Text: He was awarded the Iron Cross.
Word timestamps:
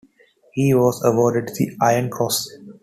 He 0.53 0.73
was 0.73 0.99
awarded 1.05 1.49
the 1.53 1.77
Iron 1.79 2.09
Cross. 2.09 2.49